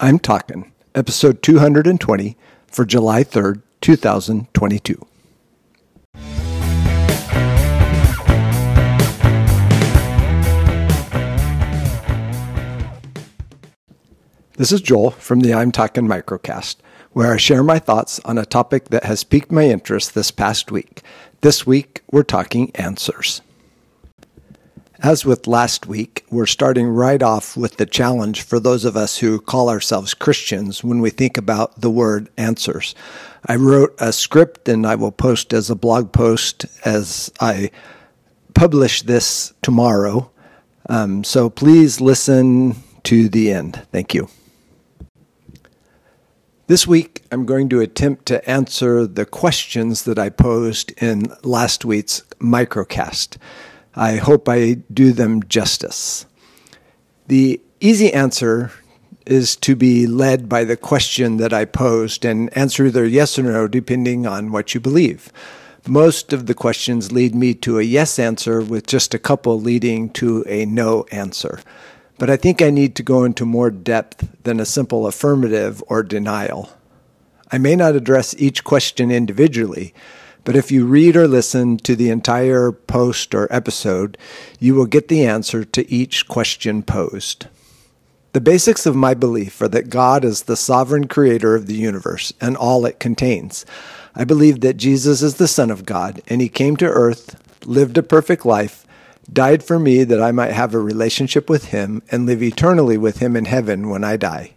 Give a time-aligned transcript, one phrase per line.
[0.00, 2.36] I'm Talking, episode 220
[2.68, 5.04] for July 3rd, 2022.
[14.56, 16.76] This is Joel from the I'm Talking Microcast,
[17.12, 20.70] where I share my thoughts on a topic that has piqued my interest this past
[20.70, 21.02] week.
[21.40, 23.40] This week, we're talking answers.
[25.08, 29.16] As with last week, we're starting right off with the challenge for those of us
[29.16, 32.94] who call ourselves Christians when we think about the word answers.
[33.46, 37.70] I wrote a script and I will post as a blog post as I
[38.52, 40.30] publish this tomorrow.
[40.90, 43.86] Um, so please listen to the end.
[43.90, 44.28] Thank you.
[46.66, 51.86] This week, I'm going to attempt to answer the questions that I posed in last
[51.86, 53.38] week's microcast.
[53.98, 56.24] I hope I do them justice.
[57.26, 58.70] The easy answer
[59.26, 63.42] is to be led by the question that I posed and answer either yes or
[63.42, 65.32] no, depending on what you believe.
[65.84, 70.10] Most of the questions lead me to a yes answer, with just a couple leading
[70.10, 71.58] to a no answer.
[72.18, 76.04] But I think I need to go into more depth than a simple affirmative or
[76.04, 76.70] denial.
[77.50, 79.92] I may not address each question individually,
[80.44, 84.16] but if you read or listen to the entire post or episode,
[84.58, 87.46] you will get the answer to each question posed.
[88.32, 92.32] The basics of my belief are that God is the sovereign creator of the universe
[92.40, 93.64] and all it contains.
[94.14, 97.36] I believe that Jesus is the Son of God, and He came to earth,
[97.66, 98.86] lived a perfect life,
[99.32, 103.18] died for me that I might have a relationship with Him and live eternally with
[103.18, 104.52] Him in heaven when I die.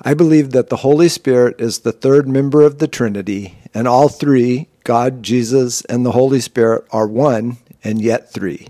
[0.00, 4.08] I believe that the Holy Spirit is the third member of the Trinity, and all
[4.08, 8.68] three God, Jesus, and the Holy Spirit are one and yet three.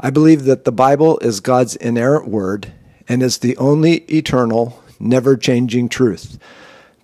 [0.00, 2.72] I believe that the Bible is God's inerrant word
[3.08, 6.38] and is the only eternal, never changing truth.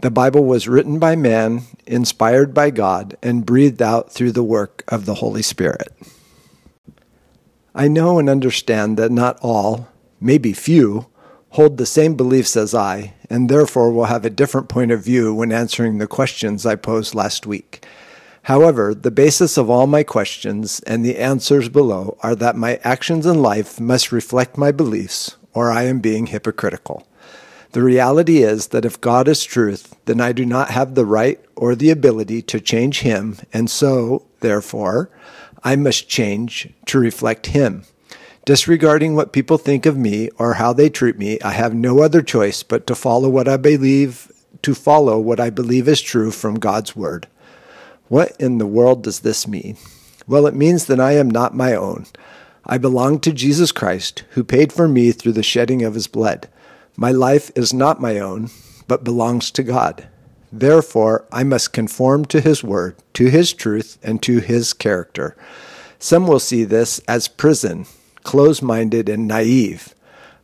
[0.01, 4.83] The Bible was written by man, inspired by God, and breathed out through the work
[4.89, 5.93] of the Holy Spirit.
[7.75, 9.89] I know and understand that not all,
[10.21, 11.07] maybe few,
[11.51, 15.35] hold the same beliefs as I, and therefore will have a different point of view
[15.35, 17.85] when answering the questions I posed last week.
[18.51, 23.25] However, the basis of all my questions and the answers below are that my actions
[23.25, 27.07] in life must reflect my beliefs, or I am being hypocritical.
[27.71, 31.39] The reality is that if God is truth, then I do not have the right
[31.55, 35.11] or the ability to change Him, and so, therefore,
[35.63, 37.85] I must change to reflect Him.
[38.45, 42.21] Disregarding what people think of me or how they treat me, I have no other
[42.21, 46.59] choice but to follow what I believe, to follow what I believe is true from
[46.59, 47.29] God's Word.
[48.11, 49.77] What in the world does this mean?
[50.27, 52.07] Well, it means that I am not my own.
[52.67, 56.49] I belong to Jesus Christ, who paid for me through the shedding of his blood.
[56.97, 58.51] My life is not my own,
[58.89, 60.09] but belongs to God.
[60.51, 65.37] Therefore, I must conform to his word, to his truth, and to his character.
[66.01, 67.87] Some will see this as prison,
[68.25, 69.95] close minded, and naive.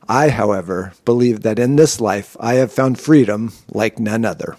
[0.09, 4.56] I, however, believe that in this life I have found freedom like none other.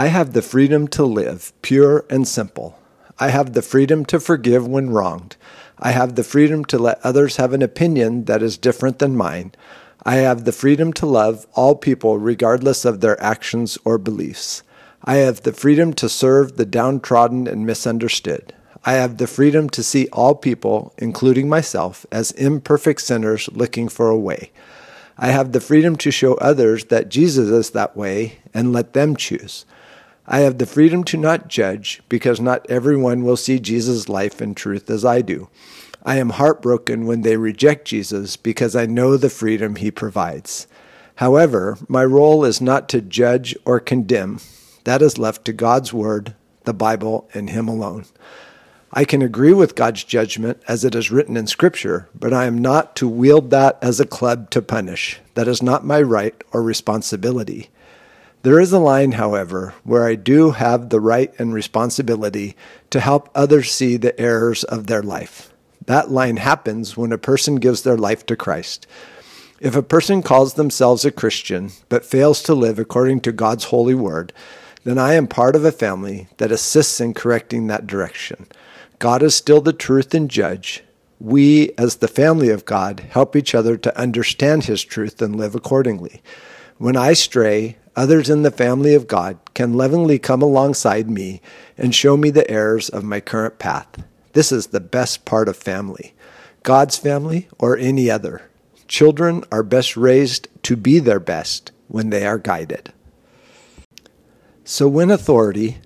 [0.00, 2.78] I have the freedom to live pure and simple.
[3.18, 5.34] I have the freedom to forgive when wronged.
[5.76, 9.56] I have the freedom to let others have an opinion that is different than mine.
[10.04, 14.62] I have the freedom to love all people regardless of their actions or beliefs.
[15.02, 18.54] I have the freedom to serve the downtrodden and misunderstood.
[18.84, 24.10] I have the freedom to see all people, including myself, as imperfect sinners looking for
[24.10, 24.52] a way.
[25.18, 29.16] I have the freedom to show others that Jesus is that way and let them
[29.16, 29.66] choose.
[30.30, 34.54] I have the freedom to not judge because not everyone will see Jesus' life and
[34.54, 35.48] truth as I do.
[36.02, 40.66] I am heartbroken when they reject Jesus because I know the freedom he provides.
[41.14, 44.40] However, my role is not to judge or condemn.
[44.84, 46.34] That is left to God's Word,
[46.64, 48.04] the Bible, and Him alone.
[48.92, 52.58] I can agree with God's judgment as it is written in Scripture, but I am
[52.58, 55.20] not to wield that as a club to punish.
[55.34, 57.70] That is not my right or responsibility.
[58.42, 62.56] There is a line, however, where I do have the right and responsibility
[62.90, 65.52] to help others see the errors of their life.
[65.86, 68.86] That line happens when a person gives their life to Christ.
[69.58, 73.94] If a person calls themselves a Christian but fails to live according to God's holy
[73.94, 74.32] word,
[74.84, 78.46] then I am part of a family that assists in correcting that direction.
[79.00, 80.84] God is still the truth and judge.
[81.18, 85.56] We, as the family of God, help each other to understand His truth and live
[85.56, 86.22] accordingly.
[86.76, 91.40] When I stray, others in the family of God can lovingly come alongside me
[91.76, 94.04] and show me the errors of my current path.
[94.32, 96.14] This is the best part of family,
[96.62, 98.48] God's family or any other.
[98.86, 102.92] Children are best raised to be their best when they are guided.
[104.64, 105.78] So when authority,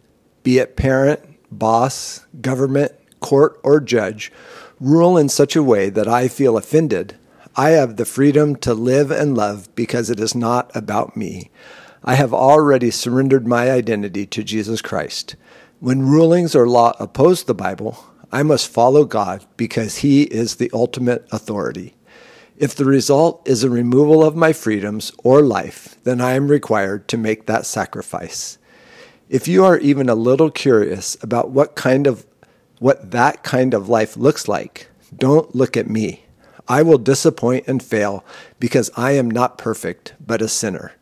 [0.42, 1.20] be it parent,
[1.50, 4.32] boss, government, court, or judge,
[4.80, 7.16] rule in such a way that I feel offended,
[7.54, 11.50] I have the freedom to live and love because it is not about me.
[12.04, 15.36] I have already surrendered my identity to Jesus Christ.
[15.78, 20.70] When rulings or law oppose the Bible, I must follow God because He is the
[20.72, 21.94] ultimate authority.
[22.56, 27.06] If the result is a removal of my freedoms or life, then I am required
[27.08, 28.58] to make that sacrifice.
[29.28, 32.26] If you are even a little curious about what kind of
[32.80, 36.24] what that kind of life looks like, don't look at me.
[36.66, 38.24] I will disappoint and fail
[38.58, 40.92] because I am not perfect, but a sinner.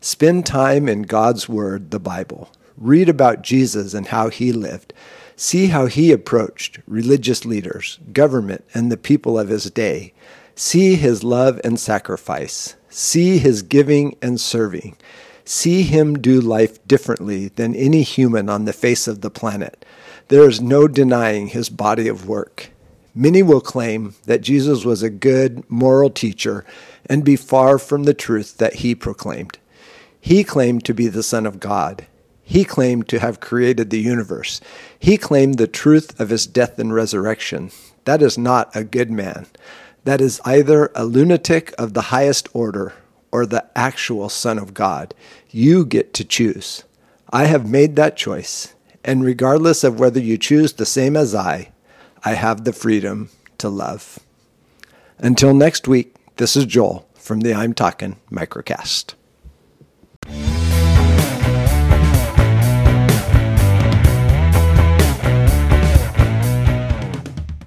[0.00, 2.50] Spend time in God's Word, the Bible.
[2.76, 4.92] Read about Jesus and how he lived.
[5.36, 10.12] See how he approached religious leaders, government, and the people of his day.
[10.54, 12.76] See his love and sacrifice.
[12.88, 14.96] See his giving and serving.
[15.44, 19.84] See him do life differently than any human on the face of the planet.
[20.28, 22.70] There is no denying his body of work.
[23.14, 26.64] Many will claim that Jesus was a good, moral teacher
[27.06, 29.58] and be far from the truth that he proclaimed.
[30.20, 32.06] He claimed to be the Son of God.
[32.42, 34.60] He claimed to have created the universe.
[34.98, 37.70] He claimed the truth of his death and resurrection.
[38.04, 39.46] That is not a good man.
[40.04, 42.92] That is either a lunatic of the highest order
[43.32, 45.12] or the actual Son of God.
[45.50, 46.84] You get to choose.
[47.30, 48.74] I have made that choice,
[49.04, 51.72] and regardless of whether you choose the same as I,
[52.24, 54.20] I have the freedom to love.
[55.18, 59.14] Until next week, this is Joel from the I'm Talking Microcast.